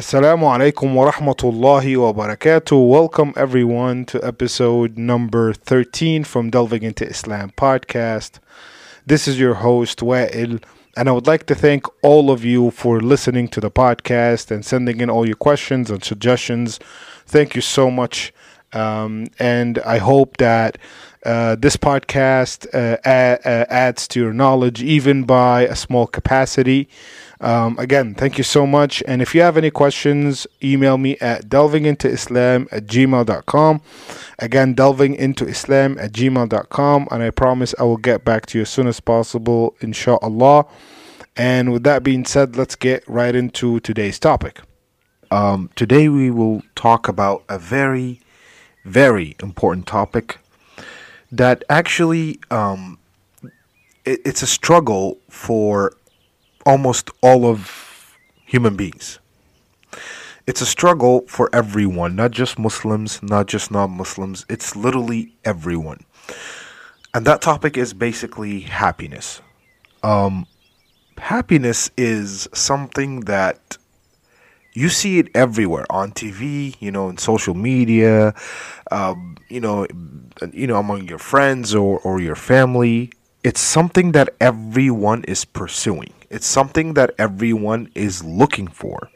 [0.00, 2.88] Assalamu alaikum wa rahmatullahi wa barakatuh.
[2.88, 8.38] Welcome everyone to episode number 13 from Delving into Islam podcast.
[9.04, 10.62] This is your host Wa'il
[10.96, 14.64] and I would like to thank all of you for listening to the podcast and
[14.64, 16.78] sending in all your questions and suggestions.
[17.26, 18.32] Thank you so much.
[18.72, 20.78] Um, and I hope that
[21.26, 26.88] uh, this podcast uh, adds to your knowledge, even by a small capacity.
[27.40, 29.02] Um, again, thank you so much.
[29.06, 33.80] And if you have any questions, email me at delvingintoislam at gmail.com.
[34.38, 37.08] Again, delvingintoislam at gmail.com.
[37.10, 40.66] And I promise I will get back to you as soon as possible, inshallah.
[41.36, 44.60] And with that being said, let's get right into today's topic.
[45.30, 48.20] Um, today we will talk about a very,
[48.84, 50.38] very important topic
[51.32, 52.98] that actually um,
[54.04, 55.94] it, it's a struggle for
[56.66, 59.18] almost all of human beings.
[60.46, 64.46] It's a struggle for everyone, not just Muslims, not just non Muslims.
[64.48, 66.04] It's literally everyone.
[67.14, 69.40] And that topic is basically happiness.
[70.02, 70.46] Um,
[71.18, 73.76] happiness is something that
[74.72, 78.34] you see it everywhere on TV, you know, in social media,
[78.90, 79.86] um, you know,
[80.52, 83.12] you know, among your friends or, or your family.
[83.42, 86.12] It's something that everyone is pursuing.
[86.30, 89.10] It's something that everyone is looking for.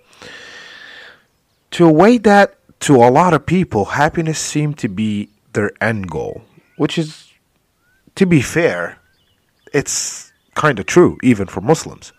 [1.73, 6.11] To a way that to a lot of people, happiness seemed to be their end
[6.11, 6.43] goal,
[6.77, 7.31] which is,
[8.17, 8.98] to be fair,
[9.73, 12.12] it's kind of true, even for Muslims.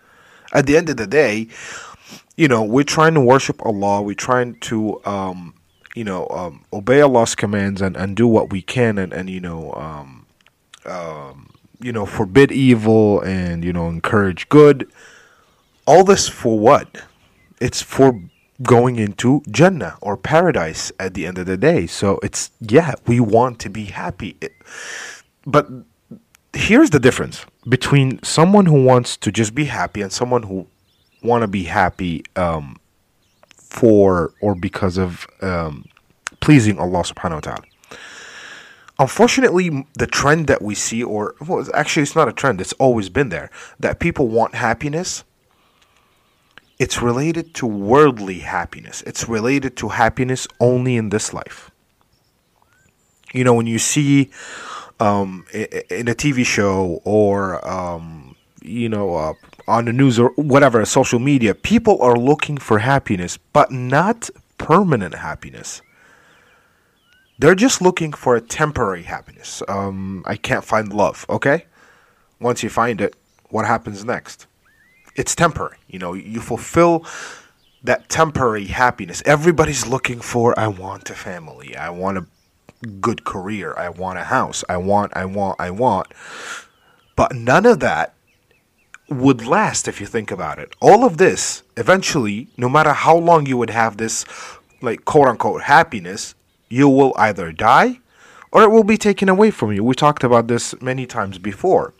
[0.52, 1.48] At the end of the day,
[2.36, 4.02] you know, we're trying to worship Allah.
[4.02, 5.54] We're trying to, um,
[5.94, 9.40] you know, um, obey Allah's commands and, and do what we can and, and you
[9.40, 10.26] know, um,
[10.84, 11.45] um,
[11.80, 14.90] you know, forbid evil and, you know, encourage good.
[15.86, 17.02] All this for what?
[17.60, 18.20] It's for
[18.62, 21.86] going into Jannah or paradise at the end of the day.
[21.86, 24.36] So it's, yeah, we want to be happy.
[25.46, 25.68] But
[26.52, 30.66] here's the difference between someone who wants to just be happy and someone who
[31.22, 32.78] want to be happy um,
[33.56, 35.84] for or because of um,
[36.40, 37.64] pleasing Allah subhanahu wa ta'ala.
[38.98, 43.08] Unfortunately, the trend that we see, or well, actually, it's not a trend, it's always
[43.08, 45.22] been there, that people want happiness.
[46.78, 49.02] It's related to worldly happiness.
[49.02, 51.70] It's related to happiness only in this life.
[53.32, 54.30] You know, when you see
[55.00, 59.34] um, in a TV show or um, you know uh,
[59.68, 65.16] on the news or whatever, social media, people are looking for happiness, but not permanent
[65.16, 65.82] happiness.
[67.38, 69.62] They're just looking for a temporary happiness.
[69.68, 71.26] Um, I can't find love.
[71.28, 71.66] Okay,
[72.40, 73.14] once you find it,
[73.50, 74.46] what happens next?
[75.14, 75.78] It's temporary.
[75.88, 77.06] You know, you fulfill
[77.82, 79.22] that temporary happiness.
[79.24, 80.58] Everybody's looking for.
[80.58, 81.76] I want a family.
[81.76, 82.26] I want a
[83.00, 83.74] good career.
[83.76, 84.64] I want a house.
[84.68, 86.08] I want, I want, I want.
[87.16, 88.14] But none of that
[89.08, 90.74] would last if you think about it.
[90.80, 94.24] All of this, eventually, no matter how long you would have this,
[94.82, 96.34] like quote unquote, happiness,
[96.68, 98.00] you will either die
[98.52, 99.84] or it will be taken away from you.
[99.84, 101.94] We talked about this many times before.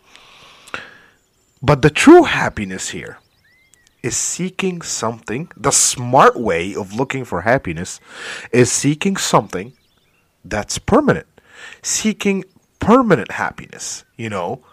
[1.61, 3.19] But the true happiness here
[4.03, 5.51] is seeking something.
[5.57, 7.99] The smart way of looking for happiness
[8.51, 9.73] is seeking something
[10.45, 11.27] that's permanent.
[11.81, 12.45] Seeking
[12.79, 14.63] permanent happiness, you know?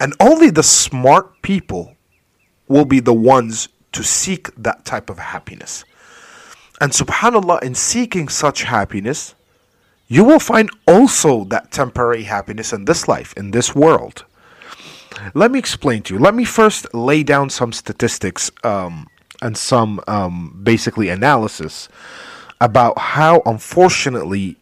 [0.00, 1.96] And only the smart people
[2.68, 5.84] will be the ones to seek that type of happiness.
[6.80, 9.34] And subhanAllah, in seeking such happiness,
[10.08, 14.24] you will find also that temporary happiness in this life, in this world.
[15.34, 16.20] Let me explain to you.
[16.20, 19.08] Let me first lay down some statistics um,
[19.40, 21.88] and some um, basically analysis
[22.60, 24.56] about how, unfortunately,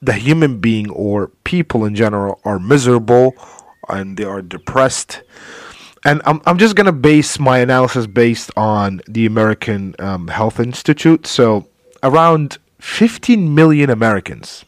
[0.00, 3.34] the human being or people in general are miserable
[3.88, 5.22] and they are depressed.
[6.04, 10.58] And I'm, I'm just going to base my analysis based on the American um, Health
[10.58, 11.26] Institute.
[11.26, 11.68] So,
[12.02, 14.64] around 15 million Americans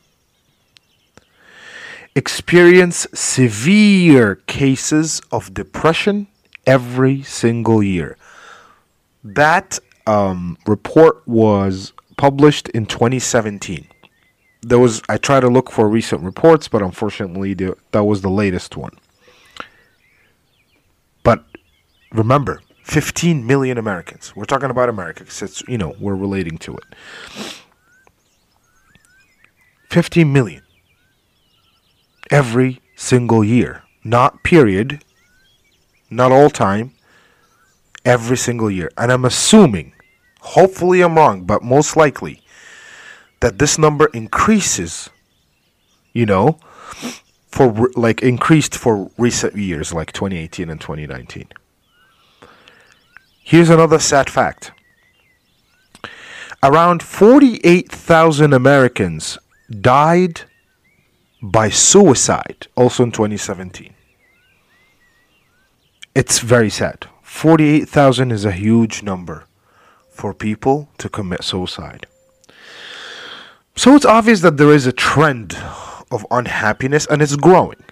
[2.14, 6.28] experience severe cases of depression
[6.64, 8.16] every single year.
[9.24, 13.88] That um, report was published in 2017
[14.64, 18.30] there was I tried to look for recent reports, but unfortunately, the, that was the
[18.30, 18.96] latest one.
[21.22, 21.44] But
[22.14, 24.34] remember, 15 million Americans.
[24.34, 26.84] We're talking about America because it's you know we're relating to it.
[29.90, 30.62] 15 million
[32.30, 35.02] every single year, not period,
[36.10, 36.92] not all time,
[38.04, 38.90] every single year.
[38.96, 39.92] And I'm assuming,
[40.40, 42.42] hopefully I'm wrong, but most likely
[43.40, 45.10] that this number increases,
[46.12, 46.58] you know,
[47.46, 51.46] for like increased for recent years like 2018 and 2019.
[53.46, 54.72] Here's another sad fact.
[56.62, 59.36] Around 48,000 Americans
[59.82, 60.40] died
[61.42, 63.92] by suicide also in 2017.
[66.14, 67.06] It's very sad.
[67.20, 69.44] 48,000 is a huge number
[70.08, 72.06] for people to commit suicide.
[73.76, 75.54] So it's obvious that there is a trend
[76.10, 77.84] of unhappiness and it's growing.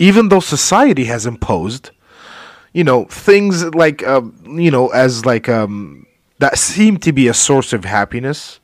[0.00, 1.92] Even though society has imposed,
[2.74, 6.06] you know, things like, uh, you know, as like, um,
[6.40, 8.60] that seem to be a source of happiness.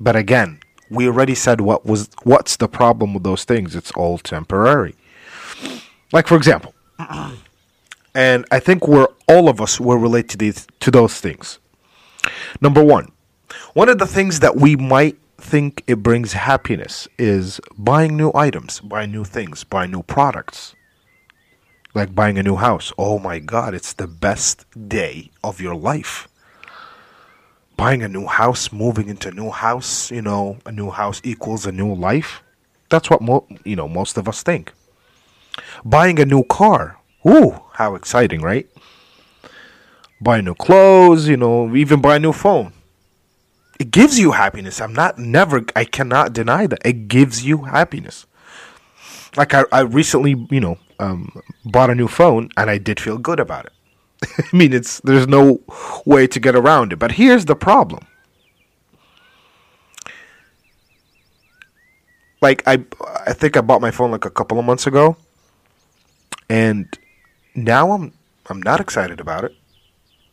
[0.00, 0.58] But again,
[0.90, 3.76] we already said what was, what's the problem with those things?
[3.76, 4.96] It's all temporary.
[6.12, 6.74] Like, for example,
[8.14, 11.58] and I think we're all of us will relate to these to those things.
[12.60, 13.10] Number one,
[13.74, 18.80] one of the things that we might think it brings happiness is buying new items,
[18.80, 20.74] buying new things, buying new products.
[21.94, 22.92] Like buying a new house.
[22.98, 26.28] Oh my god, it's the best day of your life.
[27.76, 31.66] Buying a new house, moving into a new house, you know, a new house equals
[31.66, 32.42] a new life.
[32.90, 34.72] That's what mo- you know most of us think.
[35.84, 36.98] Buying a new car.
[37.26, 38.68] Ooh, how exciting, right?
[40.20, 42.72] Buy new clothes, you know, even buy a new phone.
[43.78, 44.80] It gives you happiness.
[44.80, 46.80] I'm not never I cannot deny that.
[46.84, 48.26] It gives you happiness.
[49.36, 53.18] Like I, I recently, you know, um, bought a new phone and I did feel
[53.18, 53.72] good about it.
[54.52, 55.60] I mean, it's there's no
[56.04, 56.98] way to get around it.
[56.98, 58.06] But here's the problem.
[62.40, 62.84] Like I
[63.26, 65.16] I think I bought my phone like a couple of months ago
[66.48, 66.86] and
[67.54, 68.12] now I'm
[68.46, 69.52] I'm not excited about it.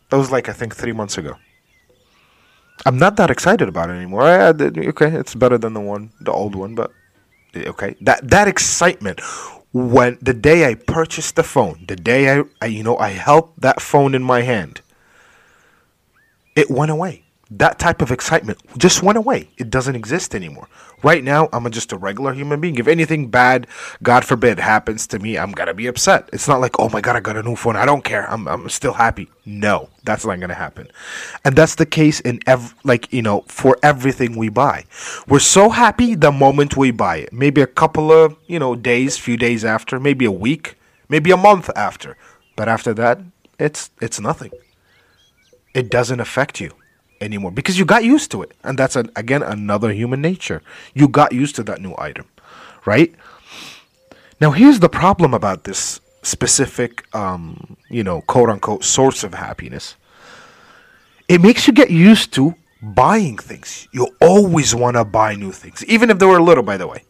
[0.10, 1.38] That was like I think 3 months ago.
[2.86, 4.24] I'm not that excited about it anymore.
[4.24, 6.92] I, I okay, it's better than the one, the old one, but
[7.54, 7.96] eh, okay.
[8.02, 9.22] That that excitement
[9.73, 13.53] when the day I purchased the phone, the day I, I you know I held
[13.57, 14.81] that phone in my hand,
[16.56, 17.23] it went away.
[17.51, 19.50] That type of excitement just went away.
[19.57, 20.69] It doesn't exist anymore.
[21.03, 22.77] Right now, I'm just a regular human being.
[22.77, 23.68] If anything bad,
[24.03, 26.30] God forbid, happens to me, I'm gonna be upset.
[26.33, 27.75] It's not like, oh my God, I got a new phone.
[27.75, 28.30] I don't care.
[28.31, 29.30] I'm, I'm still happy.
[29.45, 30.89] No, that's not gonna happen.
[31.45, 34.86] And that's the case in ev- like you know for everything we buy.
[35.27, 37.33] We're so happy the moment we buy it.
[37.33, 40.77] Maybe a couple of you know days, few days after, maybe a week,
[41.09, 42.18] maybe a month after.
[42.56, 43.19] But after that,
[43.59, 44.51] it's it's nothing
[45.74, 46.71] it doesn't affect you
[47.21, 48.51] anymore because you got used to it.
[48.63, 50.62] And that's an, again another human nature.
[50.94, 52.25] You got used to that new item
[52.85, 53.13] right?
[54.39, 59.95] Now here's the problem about this specific um, you know quote unquote source of happiness.
[61.27, 63.88] It makes you get used to buying things.
[63.94, 67.03] You always want to buy new things even if they were little by the way.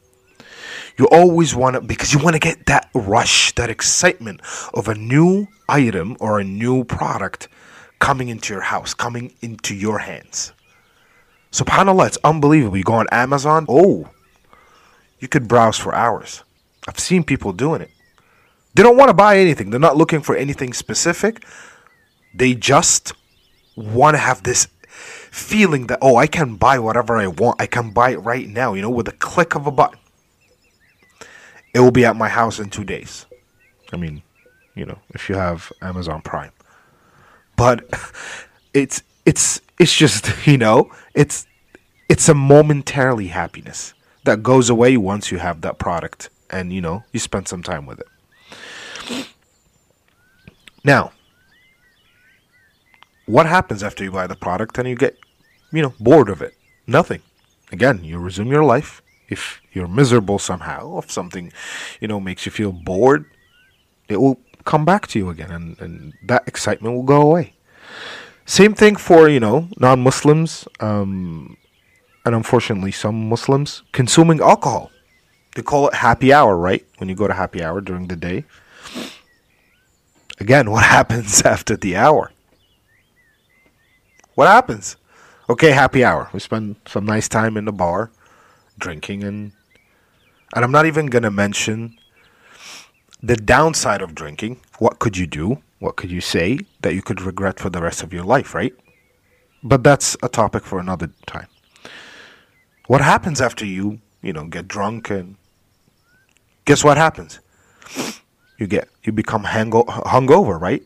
[0.98, 4.42] You always want to because you want to get that rush that excitement
[4.74, 7.48] of a new item or a new product
[8.02, 10.52] coming into your house coming into your hands.
[11.54, 12.76] Subhanallah it's unbelievable.
[12.76, 14.10] You go on amazon oh
[15.20, 16.44] you could browse for hours.
[16.88, 17.92] I've seen people doing it.
[18.74, 19.70] They don't want to buy anything.
[19.70, 21.46] They're not looking for anything specific.
[22.34, 23.14] They just
[23.76, 24.68] want to have this
[25.30, 27.62] feeling that oh i can buy whatever i want.
[27.62, 30.00] I can buy it right now you know with a click of a button.
[31.74, 33.26] It will be at my house in two days.
[33.94, 34.24] I mean,
[34.76, 36.52] you know, if you have Amazon Prime.
[37.62, 37.88] But
[38.74, 41.46] it's it's it's just, you know, it's
[42.10, 47.04] it's a momentarily happiness that goes away once you have that product and you know,
[47.12, 49.28] you spend some time with it.
[50.84, 51.12] Now,
[53.28, 55.20] what happens after you buy the product and you get,
[55.72, 56.56] you know, bored of it?
[56.88, 57.22] Nothing.
[57.72, 59.04] Again, you resume your life.
[59.30, 61.54] If you're miserable somehow, if something,
[62.00, 63.26] you know, makes you feel bored,
[64.10, 67.54] it will come back to you again and, and that excitement will go away.
[68.46, 71.58] Same thing for, you know, non Muslims, um,
[72.26, 74.92] and unfortunately some Muslims consuming alcohol.
[75.56, 76.86] They call it happy hour, right?
[76.98, 78.46] When you go to happy hour during the day.
[80.40, 82.32] Again, what happens after the hour?
[84.36, 84.98] What happens?
[85.50, 86.30] Okay, happy hour.
[86.34, 88.12] We spend some nice time in the bar
[88.80, 89.52] drinking and
[90.54, 91.98] and I'm not even to mention
[93.22, 94.60] the downside of drinking.
[94.80, 95.62] What could you do?
[95.80, 98.74] What could you say that you could regret for the rest of your life, right?
[99.64, 101.48] But that's a topic for another time.
[102.88, 105.36] What happens after you, you know, get drunk and
[106.66, 107.40] guess what happens?
[108.58, 110.84] You get you become hango- hungover, right?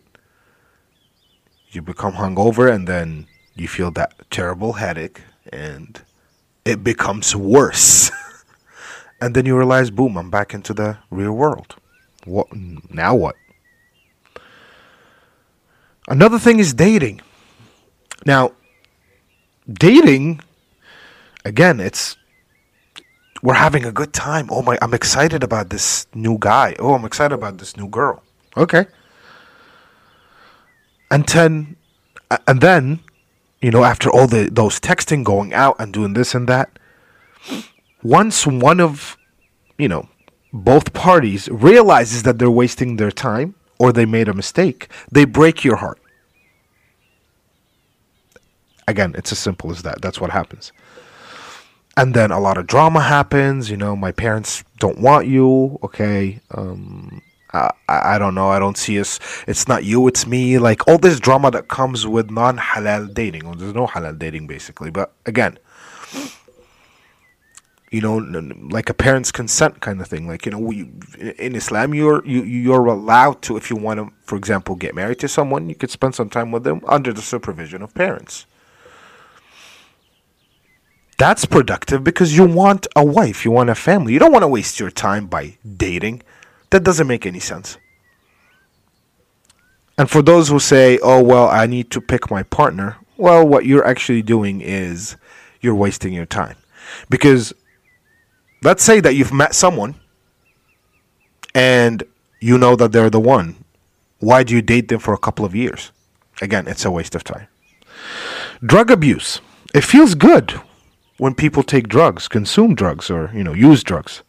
[1.72, 6.02] You become hungover and then you feel that terrible headache and
[6.64, 8.12] it becomes worse.
[9.22, 11.76] and then you realize, boom, I'm back into the real world.
[12.26, 12.48] What
[12.90, 13.36] now what?
[16.08, 17.22] Another thing is dating.
[18.26, 18.54] Now,
[19.72, 20.42] dating
[21.44, 22.18] again, it's
[23.42, 24.48] we're having a good time.
[24.52, 26.76] Oh my, I'm excited about this new guy.
[26.80, 28.24] Oh, I'm excited about this new girl.
[28.58, 28.86] Okay.
[31.12, 31.76] And then,
[32.48, 33.00] and then,
[33.62, 36.80] you know, after all the those texting, going out and doing this and that,
[38.02, 39.18] once one of,
[39.78, 40.10] you know,
[40.64, 45.64] both parties realizes that they're wasting their time or they made a mistake, they break
[45.64, 46.00] your heart.
[48.88, 50.02] Again, it's as simple as that.
[50.02, 50.72] That's what happens
[51.98, 56.40] and then a lot of drama happens you know my parents don't want you okay
[56.52, 57.22] um
[57.56, 57.72] I,
[58.16, 58.50] I don't know.
[58.50, 59.20] I don't see us.
[59.48, 60.08] It's not you.
[60.08, 60.60] It's me.
[60.60, 63.46] Like all this drama that comes with non-halal dating.
[63.46, 64.92] Well, there's no halal dating basically.
[64.92, 65.58] But again,
[67.92, 68.18] you know,
[68.70, 70.28] like a parent's consent kind of thing.
[70.28, 70.92] Like you know, we,
[71.38, 75.20] in Islam, you're you you're allowed to, if you want to, for example, get married
[75.20, 78.46] to someone, you could spend some time with them under the supervision of parents.
[81.18, 84.14] That's productive because you want a wife, you want a family.
[84.14, 86.24] You don't want to waste your time by dating.
[86.72, 87.78] That doesn't make any sense.
[89.98, 93.66] And for those who say, oh, well, I need to pick my partner, well, what
[93.66, 95.16] you're actually doing is
[95.62, 96.58] you're wasting your time.
[97.10, 97.54] Because
[98.66, 99.96] let's say that you've met someone
[101.54, 102.04] and
[102.42, 103.64] you know that they're the one.
[104.20, 105.92] Why do you date them for a couple of years?
[106.42, 107.48] Again, it's a waste of time.
[108.66, 109.40] Drug abuse.
[109.74, 110.60] It feels good
[111.18, 114.24] when people take drugs, consume drugs, or you know use drugs.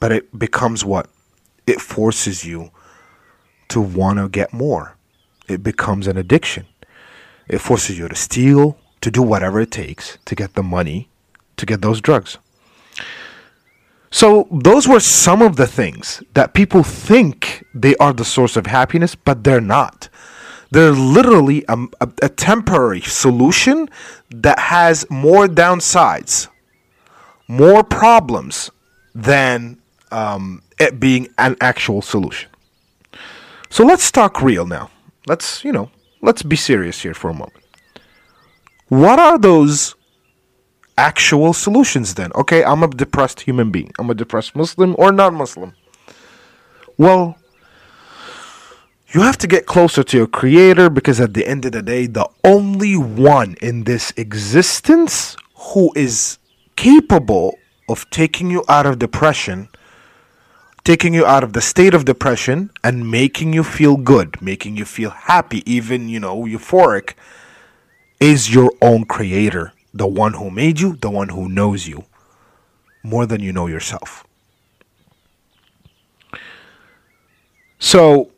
[0.00, 1.08] But it becomes what?
[1.66, 2.70] It forces you
[3.68, 4.96] to want to get more.
[5.46, 6.66] It becomes an addiction.
[7.48, 11.08] It forces you to steal, to do whatever it takes to get the money
[11.56, 12.38] to get those drugs.
[14.12, 18.66] So, those were some of the things that people think they are the source of
[18.66, 20.08] happiness, but they're not.
[20.72, 23.88] They're literally a, a, a temporary solution
[24.30, 26.48] that has more downsides,
[27.46, 28.70] more problems
[29.14, 32.50] than um, it being an actual solution.
[33.68, 34.90] So let's talk real now.
[35.26, 35.90] Let's, you know,
[36.20, 37.64] let's be serious here for a moment.
[38.88, 39.94] What are those
[41.00, 42.30] actual solutions then?
[42.34, 43.90] Okay, I'm a depressed human being.
[43.98, 45.72] I'm a depressed Muslim or non Muslim.
[46.98, 47.38] Well,
[49.12, 52.06] you have to get closer to your creator because at the end of the day,
[52.06, 55.36] the only one in this existence
[55.72, 56.38] who is
[56.76, 59.68] capable of taking you out of depression,
[60.84, 64.84] taking you out of the state of depression, and making you feel good, making you
[64.84, 67.14] feel happy, even, you know, euphoric,
[68.20, 69.72] is your own creator.
[69.92, 72.04] The one who made you, the one who knows you
[73.02, 74.24] more than you know yourself.
[77.78, 78.30] So,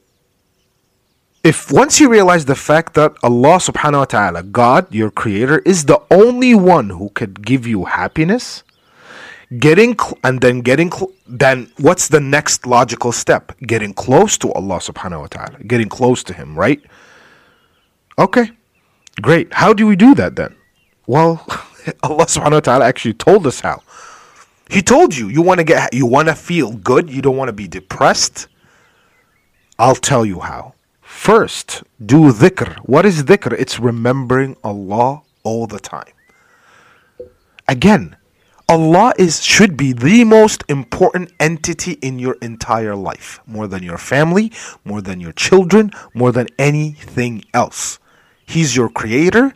[1.42, 5.86] if once you realize the fact that Allah subhanahu wa ta'ala, God, your creator, is
[5.86, 8.62] the only one who could give you happiness,
[9.58, 13.52] getting cl- and then getting cl- then what's the next logical step?
[13.62, 16.80] Getting close to Allah subhanahu wa ta'ala, getting close to him, right?
[18.18, 18.52] Okay.
[19.20, 19.52] Great.
[19.52, 20.54] How do we do that then?
[21.12, 21.44] Well,
[22.02, 23.82] Allah subhanahu wa ta'ala actually told us how.
[24.70, 27.50] He told you you want to get you want to feel good, you don't want
[27.50, 28.48] to be depressed.
[29.78, 30.72] I'll tell you how.
[31.02, 32.78] First, do dhikr.
[32.88, 33.52] What is dhikr?
[33.60, 36.14] It's remembering Allah all the time.
[37.68, 38.16] Again,
[38.66, 43.98] Allah is should be the most important entity in your entire life, more than your
[43.98, 44.50] family,
[44.82, 47.98] more than your children, more than anything else.
[48.46, 49.52] He's your creator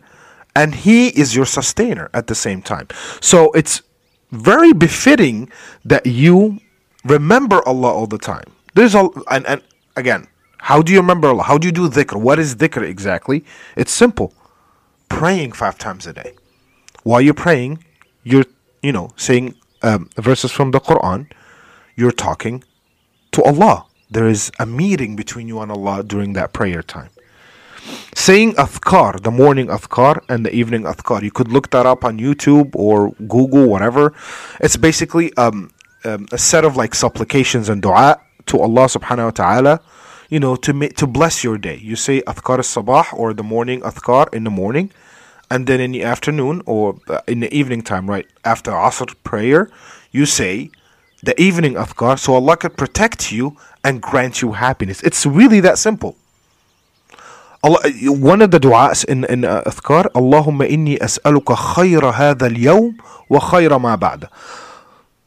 [0.57, 2.87] and he is your sustainer at the same time.
[3.21, 3.83] So it's
[4.31, 5.51] very befitting
[5.85, 6.59] that you
[7.05, 8.49] remember Allah all the time.
[8.73, 9.61] There's a and, and
[9.95, 11.43] again, how do you remember Allah?
[11.43, 12.19] How do you do dhikr?
[12.19, 13.45] What is dhikr exactly?
[13.75, 14.33] It's simple.
[15.09, 16.33] Praying five times a day.
[17.03, 17.83] While you're praying,
[18.23, 18.45] you're,
[18.81, 21.31] you know, saying um, verses from the Quran.
[21.95, 22.63] You're talking
[23.31, 23.85] to Allah.
[24.09, 27.09] There is a meeting between you and Allah during that prayer time.
[28.25, 31.21] Saying athkar, the morning athkar and the evening athkar.
[31.21, 34.13] You could look that up on YouTube or Google, whatever.
[34.59, 35.71] It's basically um,
[36.03, 39.81] um, a set of like supplications and dua to Allah subhanahu wa ta'ala
[40.29, 41.77] you know, to make, to bless your day.
[41.77, 44.91] You say Athkar sabah or the morning Athkar in the morning,
[45.49, 49.69] and then in the afternoon or uh, in the evening time, right after Asr prayer,
[50.11, 50.69] you say
[51.23, 55.01] the evening Athkar so Allah could protect you and grant you happiness.
[55.03, 56.17] It's really that simple
[57.66, 57.78] Allah,
[58.10, 62.96] one of the du'as in, in uh, أذكار اللهم إني أسألك خير هذا اليوم
[63.30, 64.28] وخير ما بعد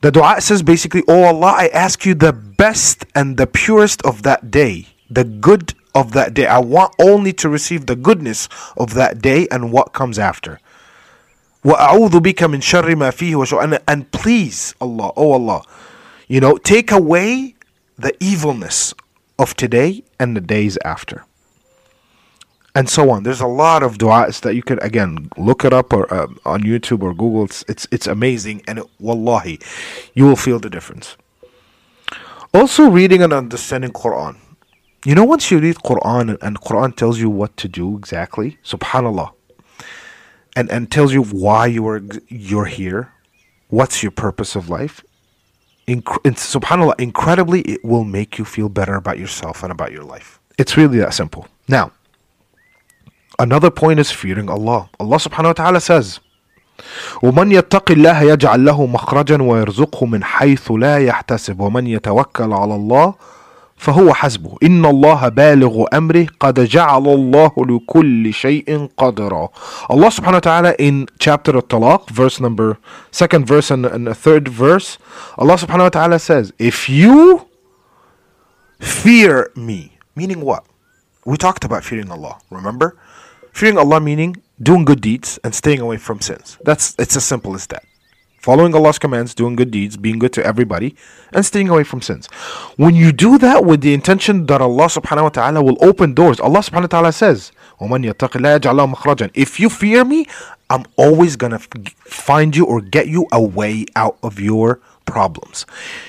[0.01, 4.21] The dua says basically, Oh Allah, I ask you the best and the purest of
[4.23, 6.45] that day, the good of that day.
[6.45, 10.59] I want only to receive the goodness of that day and what comes after.
[11.65, 15.63] وأعوذ بك من شر ما فيه وشر and, and please Allah, oh Allah,
[16.27, 17.55] you know, take away
[17.97, 18.93] the evilness
[19.39, 21.25] of today and the days after.
[22.74, 23.24] And so on.
[23.24, 26.62] There's a lot of du'as that you can again look it up or uh, on
[26.62, 27.44] YouTube or Google.
[27.44, 29.58] It's it's, it's amazing, and it, wallahi,
[30.14, 31.16] you will feel the difference.
[32.54, 34.36] Also, reading and understanding Quran.
[35.04, 39.32] You know, once you read Quran and, Quran tells you what to do exactly, Subhanallah,
[40.54, 43.12] and and tells you why you are you're here,
[43.68, 45.02] what's your purpose of life.
[45.88, 50.38] And Subhanallah, incredibly, it will make you feel better about yourself and about your life.
[50.56, 51.48] It's really that simple.
[51.66, 51.90] Now,
[53.39, 54.89] another point is fearing Allah.
[54.99, 56.19] Allah subhanahu wa ta'ala says,
[57.23, 63.13] ومن يتق الله يجعل له مخرجا ويرزقه من حيث لا يحتسب ومن يتوكل على الله
[63.77, 69.49] فهو حسبه إن الله بالغ أمره قد جعل الله لكل شيء قدرا
[69.89, 72.77] Allah subhanahu wa ta'ala in chapter Al-Talaq verse number
[73.11, 74.97] second verse and, and the third verse
[75.37, 77.47] Allah subhanahu wa ta'ala says if you
[78.79, 80.65] fear me meaning what
[81.25, 82.97] we talked about fearing Allah remember
[83.51, 87.55] fearing Allah meaning doing good deeds and staying away from sins that's it's as simple
[87.55, 87.83] as that
[88.45, 90.95] following Allah's commands, doing good deeds, being good to everybody,
[91.33, 92.27] and staying away from sins.
[92.77, 96.39] When you do that with the intention that Allah subhanahu wa ta'ala will open doors,
[96.39, 100.27] Allah subhanahu wa ta'ala says, وَمَنْ يَتَّقِ اللَّهَ يَجْعَلْ لَهُ مَخْرَجًا If you fear me,
[100.69, 101.59] I'm always going to
[102.05, 104.79] find you or get you a way out of your
[105.09, 105.65] problems.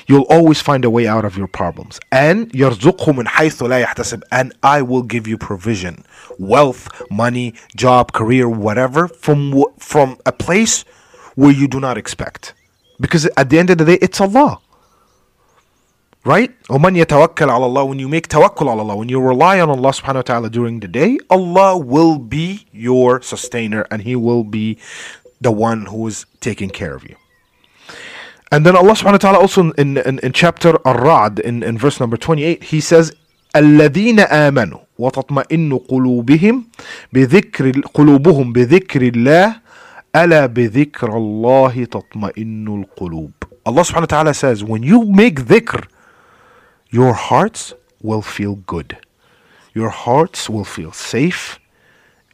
[0.07, 2.01] You'll always find a way out of your problems.
[2.11, 6.05] And يَرْزُقْهُ مِنْ حَيْثُ لَا يَحْتَسِبْ And I will give you provision,
[6.39, 10.85] wealth, money, job, career, whatever, from, from a place
[11.35, 12.55] where you do not expect.
[12.99, 14.61] Because at the end of the day, it's Allah.
[16.25, 16.51] Right?
[16.65, 19.91] وَمَنْ يَتَوَكَّلْ عَلَى اللَّهِ When you make tawakkul ala Allah, when you rely on Allah
[19.91, 24.79] subhanahu wa ta'ala during the day, Allah will be your sustainer and He will be
[25.41, 27.15] the one who is taking care of you.
[28.53, 31.99] And then Allah subhanahu wa ta'ala also in, in, in chapter Ar-Ra'd, in, in verse
[31.99, 33.13] number 28, He says,
[33.57, 36.65] الذين آمنوا وتطمئن قلوبهم
[37.13, 39.57] بذكر قلوبهم بذكر الله
[40.17, 43.33] ألا بذكر الله تطمئن القلوب
[43.67, 45.87] Allah subhanahu wa ta'ala says when you make dhikr
[46.91, 48.99] your hearts will feel good
[49.75, 51.59] your hearts will feel safe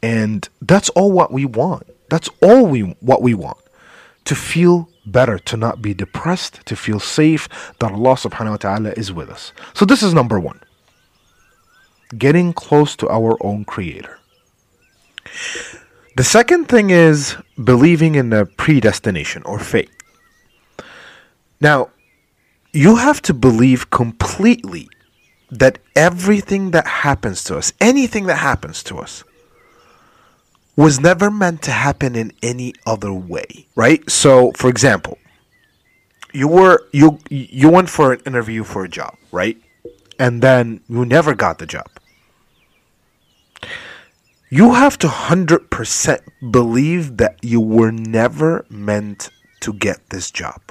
[0.03, 3.59] and that's all what we want that's all we what we want
[4.28, 7.48] to feel better to not be depressed to feel safe
[7.80, 9.54] that Allah subhanahu wa ta'ala is with us.
[9.74, 10.60] So this is number 1
[12.18, 14.20] getting close to our own creator.
[16.16, 19.92] The second thing is believing in the predestination or fate.
[21.60, 21.90] Now,
[22.72, 24.88] you have to believe completely
[25.52, 29.24] that everything that happens to us, anything that happens to us,
[30.78, 34.10] was never meant to happen in any other way, right?
[34.10, 35.18] So, for example,
[36.32, 39.58] you were you you went for an interview for a job, right?
[40.18, 41.88] And then you never got the job
[44.50, 46.20] you have to 100%
[46.52, 50.62] believe that you were never meant to get this job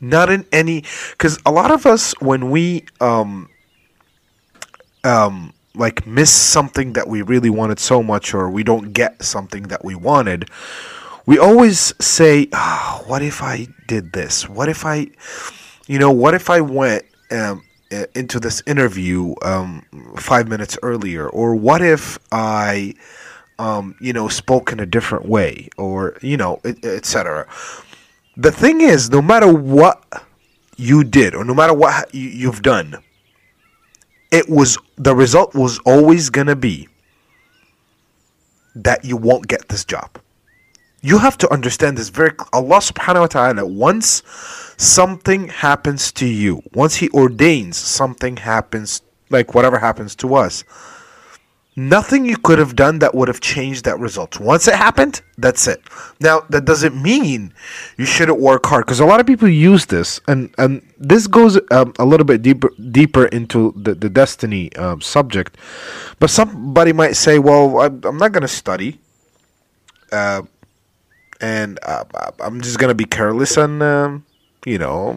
[0.00, 3.48] not in any because a lot of us when we um
[5.04, 9.64] um like miss something that we really wanted so much or we don't get something
[9.64, 10.48] that we wanted
[11.26, 14.48] we always say oh, what if i did this?
[14.48, 15.08] What if i
[15.86, 17.62] you know what if i went um,
[18.14, 19.84] into this interview um,
[20.16, 22.94] five minutes earlier, or what if I,
[23.58, 27.46] um, you know, spoke in a different way, or you know, etc.
[28.36, 30.24] The thing is, no matter what
[30.76, 32.96] you did, or no matter what you've done,
[34.30, 36.88] it was the result was always gonna be
[38.74, 40.18] that you won't get this job.
[41.02, 42.32] You have to understand this very.
[42.52, 44.22] Allah Subhanahu wa Taala once
[44.76, 50.64] something happens to you, once He ordains something happens, like whatever happens to us,
[51.76, 54.40] nothing you could have done that would have changed that result.
[54.40, 55.80] Once it happened, that's it.
[56.20, 57.52] Now, that doesn't mean
[57.96, 61.60] you shouldn't work hard because a lot of people use this, and, and this goes
[61.70, 65.56] um, a little bit deeper deeper into the, the destiny um, subject.
[66.18, 68.98] But somebody might say, well, I'm, I'm not going to study.
[70.10, 70.42] Uh,
[71.40, 72.04] and uh,
[72.40, 74.24] I'm just gonna be careless and um,
[74.64, 75.12] you know,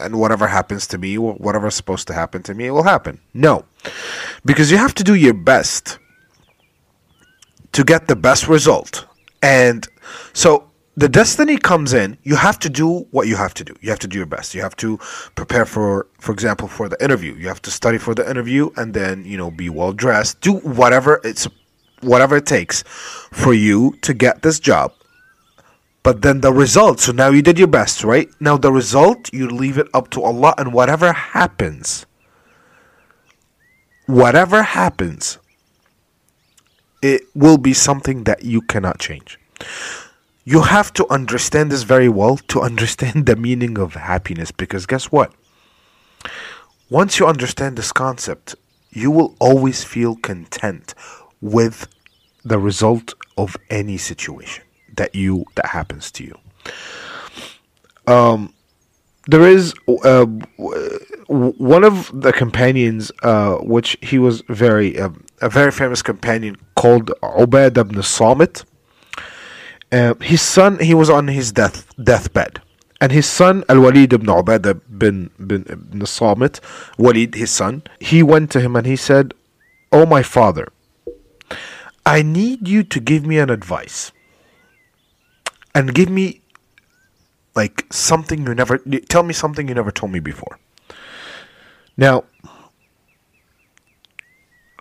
[0.00, 3.20] and whatever happens to me, whatever's supposed to happen to me, it will happen.
[3.32, 3.64] No.
[4.44, 5.98] Because you have to do your best
[7.72, 9.06] to get the best result.
[9.42, 9.86] And
[10.32, 13.74] so the destiny comes in, you have to do what you have to do.
[13.80, 14.54] You have to do your best.
[14.54, 14.98] You have to
[15.34, 17.34] prepare for for example for the interview.
[17.34, 20.40] You have to study for the interview and then, you know, be well dressed.
[20.40, 21.48] Do whatever it's
[22.00, 22.82] whatever it takes
[23.32, 24.92] for you to get this job.
[26.04, 28.28] But then the result, so now you did your best, right?
[28.38, 32.04] Now the result, you leave it up to Allah and whatever happens,
[34.04, 35.38] whatever happens,
[37.00, 39.40] it will be something that you cannot change.
[40.44, 45.06] You have to understand this very well to understand the meaning of happiness because guess
[45.06, 45.32] what?
[46.90, 48.54] Once you understand this concept,
[48.90, 50.94] you will always feel content
[51.40, 51.88] with
[52.44, 54.64] the result of any situation
[54.96, 56.38] that you that happens to you.
[58.06, 58.52] Um,
[59.26, 60.26] there is uh,
[61.26, 67.10] one of the companions, uh, which he was very uh, a very famous companion called
[67.22, 68.64] Ubadah ibn Samit.
[69.90, 72.60] Uh, his son, he was on his death deathbed,
[73.00, 76.60] and his son Al Walid ibn Ubadah bin bin ibn Samit,
[76.98, 79.32] Walid, his son, he went to him and he said,
[79.90, 80.68] "Oh my father,
[82.04, 84.12] I need you to give me an advice,
[85.74, 86.40] and give me
[87.54, 90.58] like something you never tell me something you never told me before."
[91.96, 92.24] Now,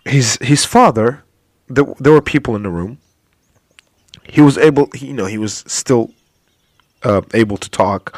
[0.06, 1.24] his his father,
[1.68, 2.98] there, there were people in the room.
[4.24, 6.12] He was able, he, you know, he was still
[7.04, 8.18] uh, able to talk,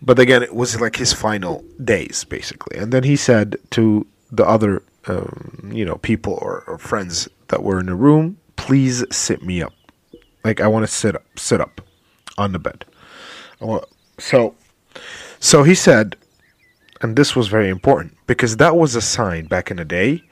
[0.00, 2.78] but again, it was like his final days, basically.
[2.78, 7.62] And then he said to the other, um, you know, people or, or friends that
[7.62, 9.74] were in the room, "Please sit me up.
[10.44, 11.80] Like I want to sit up, sit up
[12.38, 12.86] on the bed."
[14.18, 14.54] So,
[15.40, 16.16] so he said,
[17.00, 20.22] and this was very important because that was a sign back in the day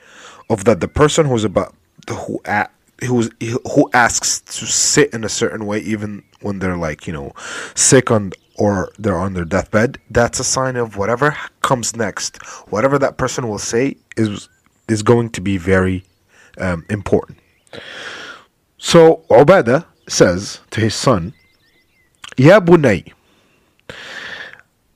[0.50, 1.74] of that the person who's about
[2.08, 2.68] who a,
[3.04, 7.32] who's who asks to sit in a certain way even when they're like you know
[7.74, 12.36] sick on or they're on their deathbed that's a sign of whatever comes next
[12.70, 14.48] whatever that person will say is
[14.88, 16.04] is going to be very
[16.58, 17.38] um, important
[18.78, 21.34] so Ubadah says to his son
[22.39, 23.13] يا بني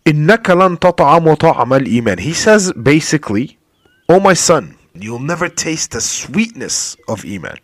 [0.08, 3.58] إنك لن تطعم طعم الإيمان he says basically
[4.10, 7.58] oh my son You'll never taste the sweetness of Iman.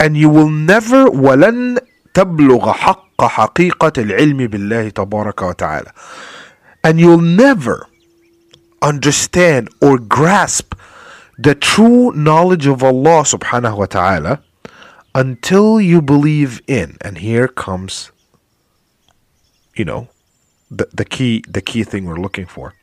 [0.00, 1.78] And you will never ولن
[2.14, 5.92] تبلغ حق حقيقة العلم بالله تبارك وتعالى.
[6.86, 7.86] And you'll never
[8.80, 10.74] understand or grasp
[11.38, 14.40] the true knowledge of Allah subhanahu wa ta'ala
[15.14, 16.96] until you believe in.
[17.00, 18.12] And here comes,
[19.74, 20.08] you know,
[20.70, 22.74] the, the key the key thing we're looking for.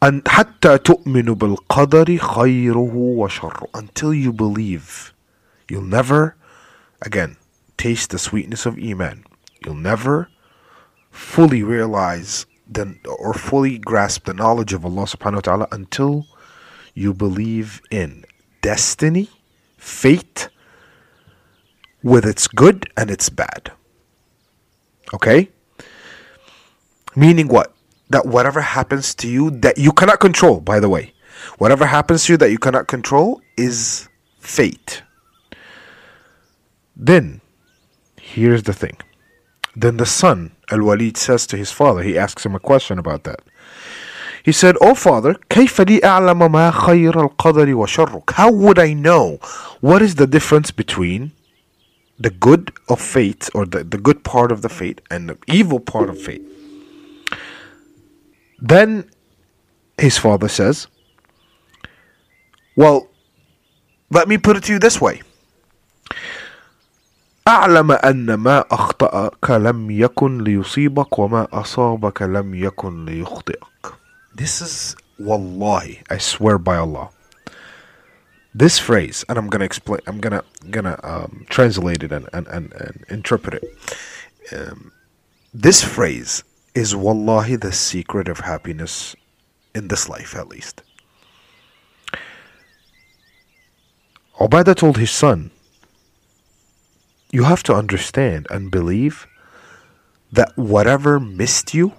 [0.00, 5.14] And حتى تؤمن بالقدر خيره وشره until you believe
[5.68, 6.36] you'll never
[7.00, 7.36] again
[7.78, 9.24] taste the sweetness of iman
[9.64, 10.28] you'll never
[11.10, 16.26] fully realize the, or fully grasp the knowledge of Allah subhanahu wa ta'ala until
[16.92, 18.24] you believe in
[18.62, 19.30] destiny
[19.78, 20.48] fate
[22.02, 23.72] with its good and its bad
[25.12, 25.48] okay
[27.16, 27.74] meaning what
[28.10, 31.12] that whatever happens to you that you cannot control, by the way,
[31.58, 35.02] whatever happens to you that you cannot control is fate.
[36.96, 37.40] Then,
[38.20, 38.98] here's the thing.
[39.74, 43.24] Then the son, Al Walid, says to his father, he asks him a question about
[43.24, 43.40] that.
[44.44, 48.30] He said, Oh father, كيف لي أعلم ما خير القدر وشرك?
[48.30, 49.38] How would I know
[49.80, 51.32] what is the difference between
[52.18, 55.80] the good of fate or the, the good part of the fate and the evil
[55.80, 56.42] part of fate?
[58.58, 59.10] Then
[59.98, 60.86] his father says,
[62.76, 63.08] Well,
[64.10, 65.22] let me put it to you this way.
[67.48, 73.92] أعلم أن ما أخطأك لم يكن ليصيبك وما أصابك لم يكن ليخطئك.
[74.34, 77.10] This is wallahi, I swear by Allah.
[78.53, 82.73] This phrase, and I'm gonna explain, I'm gonna gonna um, translate it and, and, and,
[82.73, 83.63] and interpret it.
[84.51, 84.91] Um,
[85.53, 89.15] this phrase is wallahi the secret of happiness
[89.75, 90.81] in this life at least.
[94.39, 95.51] Ubadah told his son,
[97.31, 99.27] You have to understand and believe
[100.31, 101.93] that whatever missed you,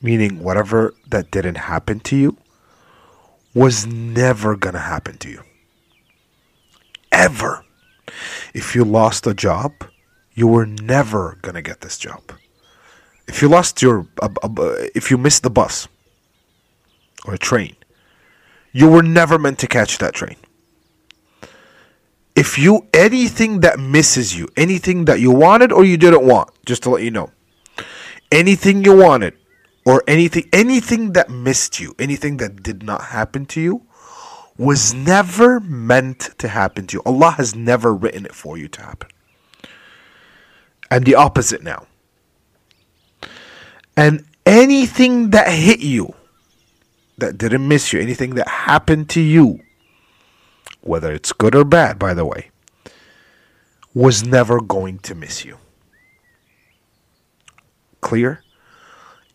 [0.00, 2.36] meaning whatever that didn't happen to you,
[3.58, 5.42] was never going to happen to you.
[7.10, 7.64] Ever.
[8.54, 9.72] If you lost a job,
[10.34, 12.22] you were never going to get this job.
[13.28, 15.86] if you lost your uh, uh, if you missed the bus
[17.26, 17.76] or a train
[18.72, 20.36] you were never meant to catch that train
[22.34, 26.82] if you anything that misses you anything that you wanted or you didn't want just
[26.82, 27.30] to let you know
[28.32, 29.34] anything you wanted
[29.88, 33.88] or anything anything that missed you anything that did not happen to you
[34.58, 37.02] was never meant to happen to you.
[37.06, 39.08] Allah has never written it for you to happen.
[40.90, 41.86] And the opposite now.
[43.96, 46.14] And anything that hit you
[47.18, 49.60] that didn't miss you anything that happened to you
[50.80, 52.50] whether it's good or bad by the way
[53.92, 55.58] was never going to miss you.
[58.00, 58.42] Clear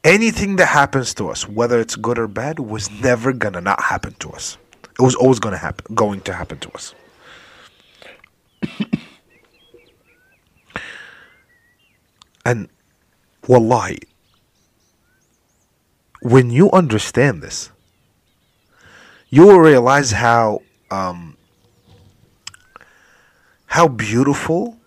[0.04, 4.14] anything that happens to us, whether it's good or bad, was never gonna not happen
[4.20, 4.58] to us.
[4.84, 6.94] It was always gonna happen, going to happen to us.
[12.46, 12.70] and
[13.48, 14.00] wallahi,
[16.22, 17.70] when you understand this,
[19.30, 20.62] you will realize how
[20.92, 21.36] um,
[23.66, 24.78] how beautiful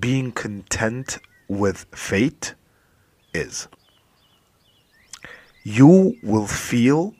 [0.00, 1.18] being content
[1.48, 2.54] with fate
[3.33, 3.67] is.
[5.63, 7.13] You will feel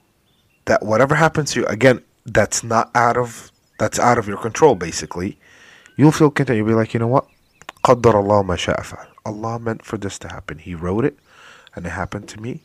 [0.65, 4.75] that whatever happens to you, again, that's not out of that's out of your control.
[4.75, 5.37] Basically,
[5.95, 6.57] you'll feel content.
[6.57, 7.27] You'll be like, you know what?
[7.83, 9.07] قدر الله ما شاء فعل.
[9.25, 10.57] Allah meant for this to happen.
[10.57, 11.17] He wrote it,
[11.75, 12.61] and it happened to me.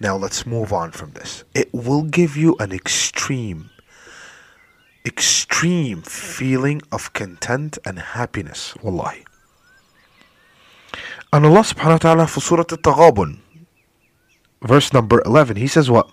[0.00, 1.44] Now let's move on from this.
[1.54, 3.70] It will give you an extreme,
[5.06, 8.74] extreme feeling of content and happiness.
[8.82, 9.24] Wallahi.
[11.32, 13.38] And Allah subhanahu wa ta'ala for Surah Al-Taghabun,
[14.62, 16.08] verse number 11, He says what?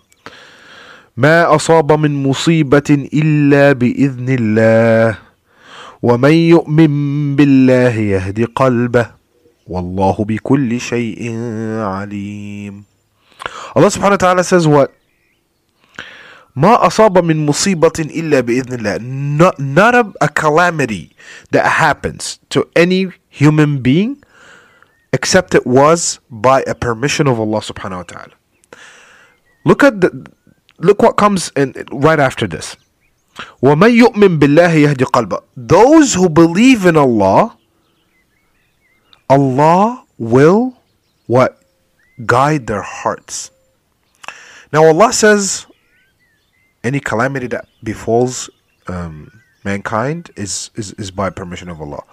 [1.16, 5.18] ما أصاب من مصيبة إلا بإذن الله
[6.02, 6.92] ومن يؤمن
[7.36, 9.06] بالله يهدي قلبه
[9.66, 11.22] والله بكل شيء
[11.78, 12.84] عليم
[13.78, 14.90] Allah subhanahu wa ta'ala says what?
[16.58, 18.94] ما أصاب من مصيبة إلا بإذن الله
[19.38, 21.14] not, not a, a calamity
[21.54, 24.18] that happens to any human being
[25.12, 28.34] except it was by a permission of Allah subhanahu wa ta'ala.
[29.64, 30.26] Look at the
[30.78, 32.76] look what comes in right after this.
[33.62, 37.56] وَمَن يُؤْمِن بِاللَّهِ يَهْدِ قَلْبَهُ Those who believe in Allah,
[39.28, 40.76] Allah will
[41.26, 41.58] what?
[42.26, 43.50] Guide their hearts.
[44.72, 45.66] Now Allah says
[46.84, 48.50] any calamity that befalls
[48.86, 49.30] um,
[49.64, 52.04] mankind is, is, is by permission of Allah.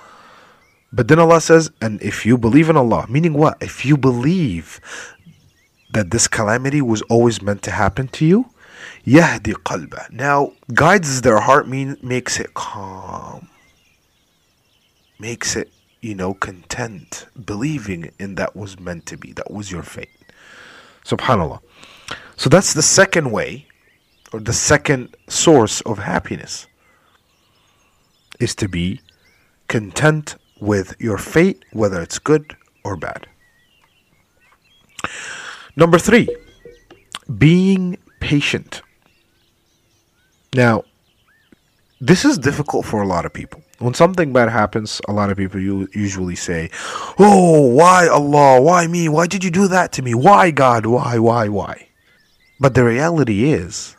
[0.97, 3.63] But then Allah says, and if you believe in Allah, meaning what?
[3.63, 4.81] If you believe
[5.93, 8.47] that this calamity was always meant to happen to you,
[9.05, 10.11] yahdi qalba.
[10.11, 13.51] Now, guides their heart mean makes it calm.
[15.19, 19.83] Makes it, you know, content, believing in that was meant to be, that was your
[19.83, 20.09] fate.
[21.05, 21.61] Subhanallah.
[22.37, 23.67] So that's the second way,
[24.33, 26.67] or the second source of happiness,
[28.41, 29.03] is to be
[29.69, 33.27] content with your fate, whether it's good or bad.
[35.77, 36.29] Number three,
[37.39, 38.83] being patient.
[40.55, 40.85] Now,
[42.01, 43.63] this is difficult for a lot of people.
[43.79, 46.71] When something bad happens, a lot of people usually say,
[47.19, 48.61] Oh, why Allah?
[48.61, 49.09] Why me?
[49.09, 50.15] Why did you do that to me?
[50.15, 50.87] Why God?
[50.87, 51.89] Why, why, why?
[52.59, 53.97] But the reality is,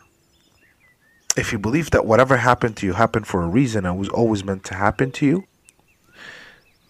[1.36, 4.42] if you believe that whatever happened to you happened for a reason and was always
[4.42, 5.44] meant to happen to you,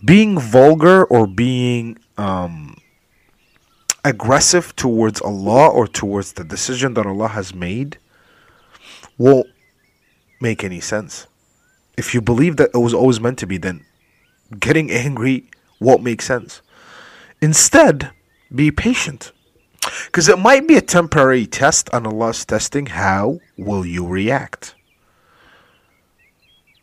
[0.05, 2.77] being vulgar or being um,
[4.05, 7.99] aggressive towards Allah or towards the decision that Allah has made
[9.17, 9.49] won't
[10.41, 11.27] make any sense.
[11.97, 13.85] If you believe that it was always meant to be, then
[14.59, 16.63] getting angry won't make sense.
[17.41, 18.11] Instead,
[18.55, 19.33] be patient.
[20.07, 24.75] Because it might be a temporary test, and Allah's testing how will you react.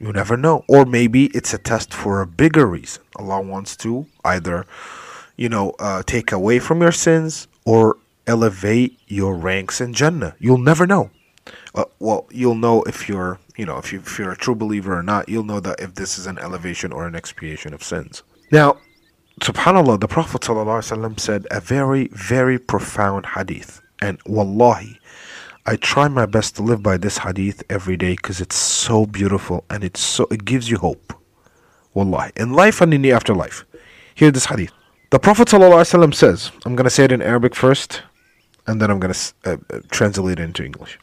[0.06, 0.64] You never know.
[0.68, 3.02] Or maybe it's a test for a bigger reason.
[3.16, 4.68] Allah wants to either,
[5.36, 10.36] you know, uh, take away from your sins or elevate your ranks in Jannah.
[10.38, 11.10] You'll never know.
[11.74, 14.96] Uh, well, you'll know if you're, you know, if, you, if you're a true believer
[14.96, 15.28] or not.
[15.28, 18.22] You'll know that if this is an elevation or an expiation of sins.
[18.52, 18.78] Now,
[19.42, 23.82] subhanallah, the Prophet ﷺ said a very, very profound hadith.
[24.04, 25.00] And wallahi,
[25.67, 29.65] I try my best to live by this hadith every day because it's so beautiful
[29.71, 31.13] and it's so it gives you hope.
[31.95, 32.33] Wallahi.
[32.37, 33.65] In life and in the afterlife.
[34.15, 34.73] Hear this hadith.
[35.11, 38.03] The Prophet ﷺ says, I'm going to say it in Arabic first
[38.67, 40.99] and then I'm going to uh, uh, translate it into English.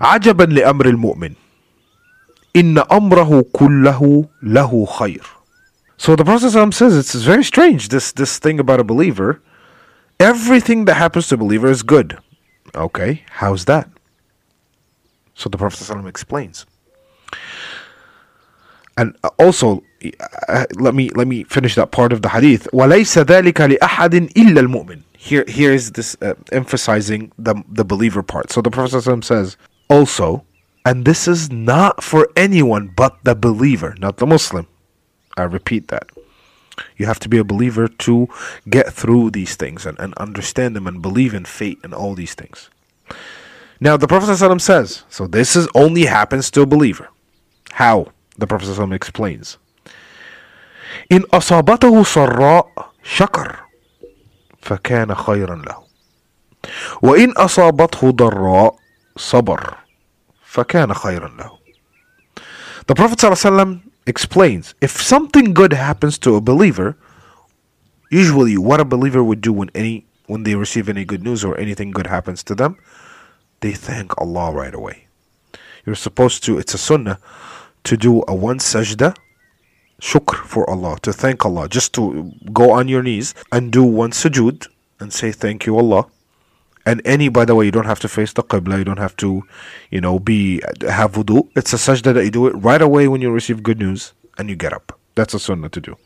[0.00, 1.34] عجبا لأمر المؤمن
[2.56, 5.22] إن أمره كله له خير
[5.96, 9.42] So the Prophet ﷺ says it's very strange, this, this thing about a believer.
[10.18, 12.18] Everything that happens to a believer is good.
[12.74, 13.88] Okay, how's that?
[15.34, 16.66] So the Prophet ﷺ explains.
[18.96, 19.82] And uh, also,
[20.48, 22.68] uh, let me let me finish that part of the hadith.
[22.72, 28.52] وَلَيْسَ ذَلِكَ لِأَحَدٍ إِلَّا الْمُؤْمِنِ Here, here is this uh, emphasizing the, the believer part.
[28.52, 29.56] So the Prophet ﷺ says,
[29.88, 30.44] also,
[30.84, 34.66] and this is not for anyone but the believer, not the Muslim.
[35.36, 36.08] I repeat that.
[36.96, 38.28] You have to be a believer to
[38.68, 42.34] get through these things and, and understand them and believe in fate and all these
[42.34, 42.70] things.
[43.80, 47.08] Now, the Prophet ﷺ says, so this is only happens to a believer.
[47.72, 48.12] How?
[48.36, 49.58] The Prophet ﷺ explains.
[51.12, 53.56] إن أصابته سراء شكر
[54.62, 55.82] فكان خيرا له
[57.02, 58.76] وإن أصابته ضراء
[59.16, 59.76] صبر
[60.44, 61.58] فكان خيرا له
[62.86, 66.97] The Prophet ﷺ explains if something good happens to a believer,
[68.09, 71.57] usually what a believer would do when any when they receive any good news or
[71.59, 72.77] anything good happens to them,
[73.59, 75.07] they thank Allah right away.
[75.85, 77.19] You're supposed to it's a sunnah
[77.83, 79.15] to do a one sajda
[80.01, 84.11] shukr for Allah, to thank Allah, just to go on your knees and do one
[84.11, 84.67] sujood
[84.99, 86.07] and say thank you Allah.
[86.85, 88.77] And any, by the way, you don't have to face the qibla.
[88.77, 89.43] You don't have to,
[89.89, 91.49] you know, be have wudu.
[91.55, 94.49] It's a sajda that you do it right away when you receive good news and
[94.49, 94.99] you get up.
[95.15, 95.97] That's a sunnah to do.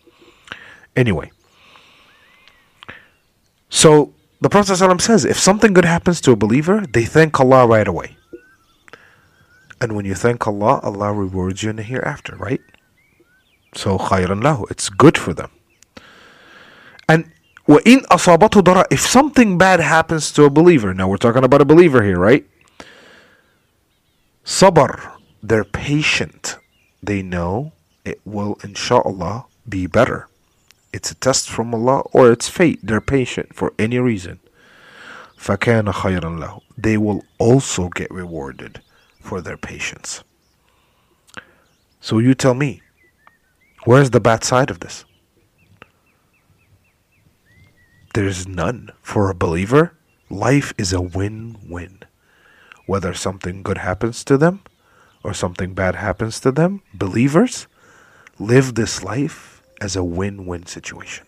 [0.95, 1.31] Anyway,
[3.69, 7.67] so the Prophet ﷺ says, if something good happens to a believer, they thank Allah
[7.67, 8.15] right away.
[9.81, 12.61] And when you thank Allah, Allah rewards you in the hereafter, right?
[13.75, 15.51] So khayran lahu, it's good for them.
[17.07, 17.31] And
[17.68, 21.64] وَإِنْ أَصَابَتْهُ ضَرَّ If something bad happens to a believer, now we're talking about a
[21.64, 22.46] believer here, right?
[24.44, 25.12] Sabr,
[25.42, 26.58] they're patient.
[27.02, 27.72] They know
[28.04, 30.28] it will, inshallah, be better.
[30.92, 32.80] It's a test from Allah or it's fate.
[32.82, 34.40] They're patient for any reason.
[35.38, 38.80] فَكَانَ خَيْرًا لَهُ They will also get rewarded
[39.20, 40.22] for their patience.
[42.00, 42.82] So you tell me,
[43.84, 45.04] where's the bad side of this?
[48.13, 48.91] There's none.
[49.01, 49.93] For a believer,
[50.29, 51.99] life is a win win.
[52.85, 54.61] Whether something good happens to them
[55.23, 57.67] or something bad happens to them, believers
[58.39, 61.25] live this life as a win win situation.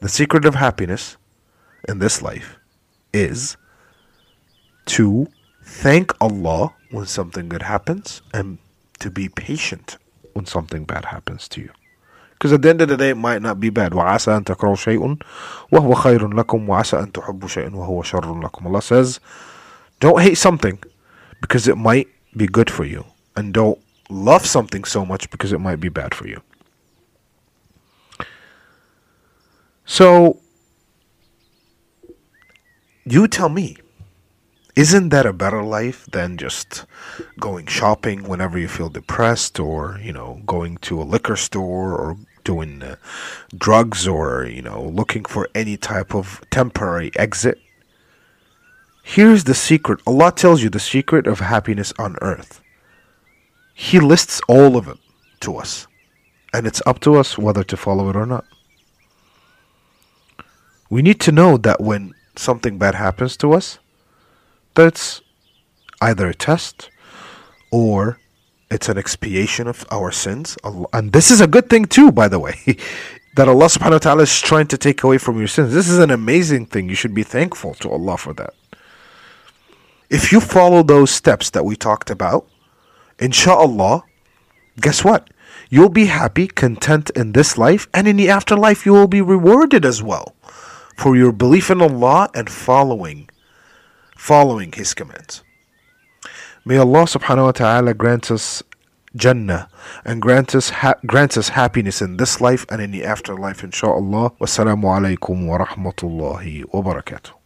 [0.00, 1.16] The secret of happiness
[1.88, 2.58] in this life
[3.12, 3.56] is
[4.86, 5.26] to
[5.64, 8.58] thank Allah when something good happens and
[9.00, 9.96] to be patient
[10.32, 11.70] when something bad happens to you.
[12.39, 13.93] Because at the end of the day, it might not be bad.
[13.93, 15.21] وَعَسَى أَن تَكْرَهُ شَيْءٌ
[15.71, 19.19] وَهُوَ خَيْرٌ لَكُمْ وَعَسَى أَن تُحِبُّوا شَيْءٌ وَهُوَ شَرٌ لَكُمْ Allah says,
[19.99, 20.77] don't hate something
[21.41, 23.05] because it might be good for you.
[23.35, 26.41] And don't love something so much because it might be bad for you.
[29.85, 30.39] So,
[33.05, 33.77] you tell me,
[34.75, 36.85] isn't that a better life than just
[37.39, 42.17] going shopping whenever you feel depressed or, you know, going to a liquor store or
[42.44, 42.96] doing uh,
[43.56, 47.58] drugs or, you know, looking for any type of temporary exit?
[49.02, 50.00] Here's the secret.
[50.06, 52.60] Allah tells you the secret of happiness on earth.
[53.74, 54.98] He lists all of it
[55.40, 55.86] to us.
[56.52, 58.44] And it's up to us whether to follow it or not.
[60.88, 63.78] We need to know that when something bad happens to us,
[64.74, 65.22] that's
[66.00, 66.90] either a test
[67.70, 68.18] or
[68.70, 70.56] it's an expiation of our sins.
[70.92, 72.54] And this is a good thing too, by the way,
[73.34, 75.72] that Allah subhanahu wa ta'ala is trying to take away from your sins.
[75.72, 76.88] This is an amazing thing.
[76.88, 78.54] You should be thankful to Allah for that.
[80.08, 82.48] If you follow those steps that we talked about,
[83.18, 84.04] inshallah,
[84.80, 85.30] guess what?
[85.68, 89.84] You'll be happy, content in this life, and in the afterlife, you will be rewarded
[89.84, 90.34] as well
[90.96, 93.28] for your belief in Allah and following
[94.16, 95.42] following his commands.
[96.64, 98.62] May Allah subhanahu wa ta'ala grant us
[99.16, 99.68] Jannah
[100.04, 104.32] and grant us ha- grant us happiness in this life and in the afterlife inshallah.
[104.38, 107.39] Wassalamu alaikum wa rahmatullahi wa barakatuh.